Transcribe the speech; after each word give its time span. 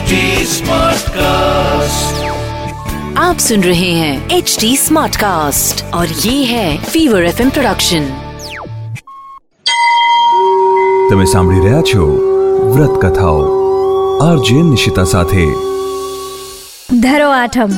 HD 0.00 0.18
Smartcast. 0.48 2.20
आप 3.18 3.38
सुन 3.38 3.62
रहे 3.62 3.88
हैं 3.92 4.12
एच 4.30 4.56
डी 4.60 4.68
स्मार्ट 4.76 5.16
कास्ट 5.16 5.82
और 5.94 6.12
ये 6.20 6.34
है 6.44 6.68
फीवर 6.84 7.24
एफ 7.24 7.40
प्रोडक्शन 7.48 8.06
તમે 11.10 11.26
સાંભળી 11.26 11.64
રહ્યા 11.64 11.82
છો 11.82 12.06
વ્રત 12.70 12.94
કથાઓ 13.02 13.42
આરજે 14.22 14.62
નિશિતા 14.68 15.04
સાથે 15.10 15.44
ધરો 17.02 17.26
આઠમ 17.34 17.74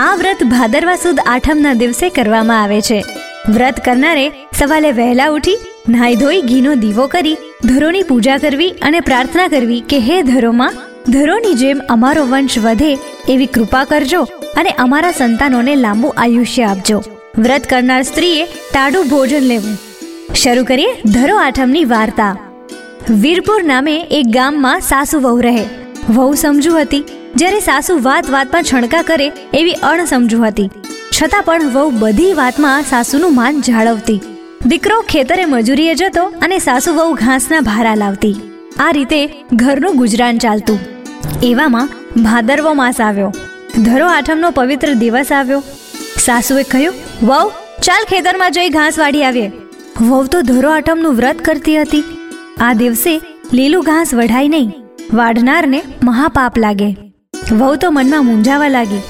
આ 0.00 0.10
વ્રત 0.16 0.50
ભાદરવા 0.50 0.98
સુદ 0.98 1.22
આઠમના 1.26 1.76
દિવસે 1.76 2.04
કરવામાં 2.12 2.58
આવે 2.58 2.82
છે 2.82 3.00
વ્રત 3.48 3.86
કરનારે 3.86 4.26
સવારે 4.56 4.92
વહેલા 4.98 5.30
ઉઠી 5.36 5.56
નાહી 5.88 6.20
ધોઈ 6.20 6.44
ઘીનો 6.44 6.76
દીવો 6.84 7.08
કરી 7.14 7.34
ધરોની 7.64 8.04
પૂજા 8.04 8.38
કરવી 8.40 8.70
અને 8.84 9.00
પ્રાર્થના 9.02 9.48
કરવી 9.50 9.82
કે 9.86 10.02
હે 10.02 10.20
ધરોમાં 10.26 10.78
ધરોની 11.09 11.53
જેમ 11.53 11.81
અમારો 11.89 12.25
વંશ 12.25 12.59
વધે 12.59 12.97
એવી 13.29 13.45
કૃપા 13.45 13.83
કરજો 13.83 14.23
અને 14.57 14.69
અમારા 14.69 15.11
સંતાનોને 15.11 15.75
લાંબુ 15.75 16.13
આયુષ્ય 16.17 16.63
આપજો. 16.63 17.03
વ્રત 17.37 17.69
કરનાર 17.69 18.03
સ્ત્રીએ 18.03 18.45
તાડું 18.45 19.07
ભોજન 19.07 19.39
લેવું. 19.39 19.77
શરૂ 20.33 20.63
કરીએ 20.63 20.93
ધરો 21.05 21.37
આઠમની 21.37 21.85
વાર્તા. 21.85 22.37
વીરપુર 23.09 23.63
નામે 23.63 23.99
એક 23.99 24.25
ગામમાં 24.25 24.79
સાસુ 24.79 25.19
વહુ 25.19 25.41
રહે. 25.41 25.65
વહુ 26.09 26.33
સમજુ 26.33 26.77
હતી. 26.77 27.03
જ્યારે 27.35 27.59
સાસુ 27.59 27.99
વાત 28.03 28.29
વાતમાં 28.29 28.63
છણકા 28.63 29.01
કરે 29.01 29.31
એવી 29.53 29.73
અણસમજુ 29.73 30.43
હતી. 30.43 30.69
છતાં 31.21 31.43
પણ 31.43 31.69
વહુ 31.69 31.91
બધી 31.99 32.33
વાતમાં 32.33 32.81
સાસુનું 32.81 33.35
માન 33.35 33.61
જાળવતી. 33.61 34.21
દીકરો 34.65 35.01
ખેતરે 35.01 35.45
મજૂરીએ 35.45 35.95
જતો 35.95 36.23
અને 36.25 36.59
સાસુ 36.59 36.93
વહુ 36.93 37.13
ઘાસના 37.13 37.59
ભારા 37.59 37.95
લાવતી. 37.95 38.35
આ 38.79 38.91
રીતે 38.91 39.27
ઘરનું 39.53 39.97
ગુજરાન 39.97 40.37
ચાલતું. 40.37 40.92
એવામાં 41.43 41.89
ભાદરવો 42.23 42.73
માસ 42.73 43.01
આવ્યો. 43.01 43.31
ધરો 43.83 44.07
આઠમનો 44.07 44.51
પવિત્ર 44.51 44.93
દિવસ 44.93 45.31
આવ્યો. 45.31 45.63
સાસુએ 46.19 46.63
કહ્યું, 46.63 46.93
વહુ, 47.23 47.51
ચાલ 47.81 48.03
ખેતરમાં 48.09 48.51
જઈ 48.51 48.69
ઘાસ 48.69 48.99
વાળી 48.99 49.23
આવીએ. 49.23 49.51
વહુ 50.01 50.27
તો 50.27 50.41
ધરો 50.41 50.71
આઠમનું 50.71 51.15
વ્રત 51.15 51.41
કરતી 51.41 51.81
હતી. 51.81 52.03
આ 52.61 52.73
દિવસે 52.73 53.21
લીલું 53.53 53.83
ઘાસ 53.83 54.13
વઢાય 54.13 54.47
નહીં. 54.47 54.73
વાઢનારને 55.13 55.81
મહાપાપ 56.03 56.57
લાગે. 56.57 56.89
વહુ 57.51 57.75
તો 57.75 57.91
મનમાં 57.91 58.25
મૂંઝાવા 58.25 58.67
લાગી. 58.67 59.01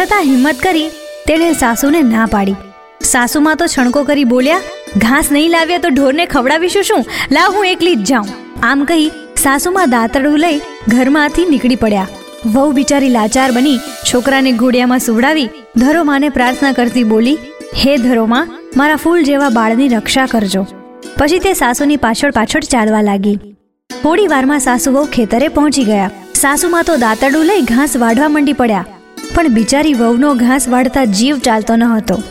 છતાં 0.00 0.22
હિંમત 0.22 0.60
કરી 0.62 0.88
તેણે 1.26 1.52
સાસુને 1.52 2.02
ના 2.02 2.26
પાડી. 2.26 2.56
સાસુમાં 3.02 3.56
તો 3.56 3.66
છણકો 3.66 4.04
કરી 4.04 4.24
બોલ્યા, 4.24 4.60
ઘાસ 4.98 5.30
નહીં 5.32 5.50
લાવ્યા 5.50 5.78
તો 5.78 5.88
ઢોરને 5.88 6.26
ખવડાવીશું 6.26 6.82
શું? 6.82 7.04
લાવ 7.32 7.54
હું 7.54 7.66
એકલી 7.66 7.94
જ 7.94 8.02
જાઉં. 8.02 8.28
આમ 8.62 8.84
કહી 8.84 9.10
સાસુમાં 9.36 9.90
દાંતરડું 9.90 10.38
લઈ 10.38 10.60
ઘરમાંથી 10.88 11.44
નીકળી 11.44 11.76
પડ્યા. 11.76 12.08
વહુ 12.46 12.72
બિચારી 12.72 13.08
લાચાર 13.08 13.50
બની 13.50 13.78
છોકરાને 14.12 14.52
ઘોડિયામાં 14.52 14.98
સુવડાવી 14.98 15.48
ધરોમાને 15.76 16.28
પ્રાર્થના 16.28 16.72
કરતી 16.72 17.04
બોલી, 17.04 17.38
હે 17.74 17.96
ધરોમાં 17.96 18.52
મારા 18.76 18.96
ફૂલ 18.96 19.22
જેવા 19.22 19.48
બાળની 19.48 19.88
રક્ષા 19.88 20.26
કરજો. 20.26 20.66
પછી 21.18 21.38
તે 21.38 21.54
સાસુની 21.54 21.96
પાછળ 21.96 22.30
પાછળ 22.30 22.70
ચાલવા 22.70 23.02
લાગી. 23.02 23.36
થોડી 24.02 24.26
વારમાં 24.26 24.60
સાસુ 24.60 24.92
વહુ 24.92 25.04
ખેતરે 25.04 25.48
પહોંચી 25.48 25.84
ગયા. 25.84 26.10
સાસુમાં 26.34 26.84
તો 26.84 26.96
દાંતડું 26.96 27.44
લઈ 27.44 27.60
ઘાસ 27.60 27.96
વાઢવા 27.96 28.28
મંડી 28.28 28.52
પડ્યા. 28.52 28.86
પણ 29.34 29.48
બિચારી 29.48 29.94
વહુનો 29.94 30.34
ઘાસ 30.34 30.68
વાઢતા 30.68 31.04
જીવ 31.04 31.38
ચાલતો 31.38 31.76
ન 31.76 31.84
હતો. 31.84 32.22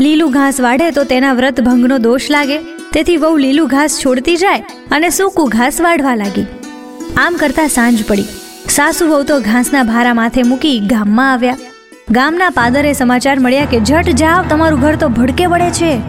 લીલું 0.00 0.32
ઘાસ 0.32 0.60
વાઢે 0.60 0.90
તો 0.90 1.04
તેના 1.04 1.32
વ્રત 1.32 1.60
ભંગનો 1.60 1.98
દોષ 1.98 2.30
લાગે. 2.30 2.56
તેથી 2.92 3.16
વહુ 3.16 3.36
લીલું 3.36 3.68
ઘાસ 3.68 4.00
છોડતી 4.06 4.36
જાય 4.36 4.62
અને 4.90 5.10
સૂકું 5.10 5.48
ઘાસ 5.48 5.80
વાઢવા 5.80 6.14
લાગી. 6.14 6.46
આમ 7.16 7.36
કરતા 7.36 7.66
સાંજ 7.66 8.04
પડી. 8.08 8.24
સાસુ 8.68 9.06
વહુ 9.06 9.22
તો 9.22 9.40
ઘાસના 9.40 9.82
ભારા 9.82 10.14
માથે 10.14 10.42
મૂકી 10.42 10.80
ગામમાં 10.80 11.32
આવ્યા. 11.32 11.56
ગામના 12.10 12.50
પાદરે 12.50 12.92
સમાચાર 12.92 13.38
મળ્યા 13.38 13.64
કે 13.64 13.80
જટ 13.80 14.08
જાવ, 14.08 14.48
તમારું 14.48 14.80
ઘર 14.80 14.96
તો 14.96 15.08
ભડકે 15.08 15.46
વળે 15.46 15.70
છે. 15.70 16.00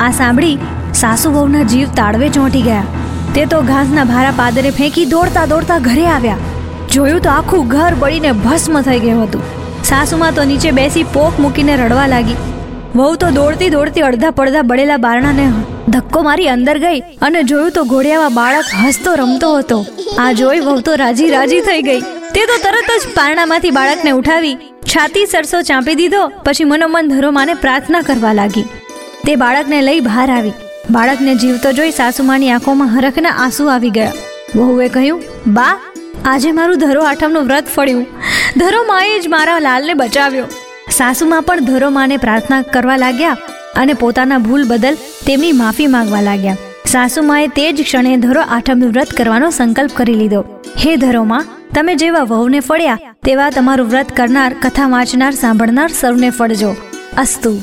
આ 0.00 0.10
સાંભળી 0.10 0.58
સાસુ 0.94 1.30
વહુના 1.30 1.62
જીવ 1.62 1.88
તાળવે 1.88 2.28
ચોંટી 2.28 2.62
ગયા. 2.62 2.84
તે 3.34 3.44
તો 3.44 3.62
ઘાસના 3.62 4.04
ભારા 4.04 4.30
પાદરે 4.36 4.70
ફેંકી 4.70 5.04
દોડતા 5.04 5.46
દોડતા 5.46 5.78
ઘરે 5.78 6.06
આવ્યા. 6.06 6.36
જોયું 6.92 7.20
તો 7.20 7.30
આખું 7.30 7.68
ઘર 7.68 7.94
બળીને 7.94 8.32
ભસ્મ 8.32 8.80
થઈ 8.80 8.98
ગયું 8.98 9.22
હતું. 9.22 9.42
સાસુમાં 9.84 10.34
તો 10.34 10.44
નીચે 10.44 10.70
બેસી 10.70 11.02
પોક 11.02 11.38
મૂકીને 11.38 11.76
રડવા 11.76 12.06
લાગી. 12.06 12.36
વહુ 12.94 13.14
તો 13.14 13.30
દોડતી 13.30 13.68
દોડતી 13.68 14.00
અડધા 14.00 14.30
પડધા 14.30 14.62
બળેલા 14.62 14.96
બારણાને 14.96 15.48
ધક્કો 15.88 16.22
મારી 16.22 16.48
અંદર 16.48 16.78
ગઈ 16.78 17.00
અને 17.00 17.42
જોયું 17.42 17.70
તો 17.70 17.84
ઘોડિયામાં 17.84 18.34
બાળક 18.34 18.64
હસતો 18.84 19.14
રમતો 19.14 19.56
હતો. 19.56 19.86
આ 20.18 20.32
જોઈ 20.32 20.60
વહુ 20.60 20.80
તો 20.80 20.94
રાજી 20.94 21.30
રાજી 21.30 21.60
થઈ 21.60 21.82
ગઈ. 21.82 22.00
તે 22.34 22.46
તો 22.46 22.56
તરત 22.62 22.90
જ 23.02 23.14
પારણામાંથી 23.14 23.70
બાળકને 23.70 24.10
ઉઠાવી 24.10 24.54
છાતી 24.82 25.26
સરસો 25.26 25.62
ચાંપી 25.62 25.94
દીધો, 25.94 26.28
પછી 26.44 26.64
મનોમન 26.64 27.08
ધરોમાને 27.08 27.54
પ્રાર્થના 27.54 28.00
કરવા 28.00 28.32
લાગી. 28.32 28.62
તે 29.26 29.36
બાળકને 29.36 29.82
લઈ 29.82 30.00
બહાર 30.00 30.30
આવી. 30.30 30.52
બાળકને 30.90 31.34
જીવતો 31.34 31.72
જોઈ 31.72 31.90
સાસુમાની 31.90 32.50
આંખોમાં 32.50 32.88
હરખના 32.88 33.30
આંસુ 33.30 33.66
આવી 33.66 33.90
ગયા. 33.90 34.12
વહુએ 34.56 34.88
કહ્યું, 34.88 35.22
બા, 35.46 35.78
આજે 36.24 36.52
મારું 36.52 36.78
ધરો 36.78 37.02
આઠમનું 37.02 37.44
વ્રત 37.44 37.66
ફળ્યું. 37.66 38.06
ધરો 38.56 38.84
માએ 38.84 39.20
જ 39.20 39.28
મારા 39.28 39.58
લાલને 39.58 39.94
બચાવ્યો. 39.94 40.44
સાસુમાં 40.90 41.42
પણ 41.42 41.60
ધરો 41.60 41.90
માને 41.90 42.16
પ્રાર્થના 42.16 42.62
કરવા 42.62 42.96
લાગ્યા. 42.96 43.36
અને 43.76 43.94
પોતાના 43.94 44.38
ભૂલ 44.38 44.64
બદલ 44.66 44.96
તેમની 45.26 45.52
માફી 45.52 45.86
માંગવા 45.86 46.20
લાગ્યા. 46.20 46.56
સાસુમાએ 46.86 47.46
તે 47.46 47.72
જ 47.72 47.82
ક્ષણે 47.82 48.16
ધરો 48.16 48.40
આઠમનું 48.40 48.90
વ્રત 48.90 49.12
કરવાનો 49.12 49.50
સંકલ્પ 49.50 49.90
કરી 49.94 50.14
લીધો. 50.14 50.42
હે 50.86 50.96
ધરોમાં, 50.96 51.44
તમે 51.74 51.94
જેવા 51.94 52.20
વહુને 52.22 52.60
ફળ્યા, 52.60 52.98
તેવા 53.24 53.50
તમારું 53.50 53.88
વ્રત 53.88 54.16
કરનાર, 54.16 54.54
કથા 54.62 54.88
વાંચનાર, 54.88 55.32
સાંભળનાર 55.32 55.88
સૌને 56.00 56.30
ફળજો. 56.30 56.76
અસ્તુ. 57.16 57.62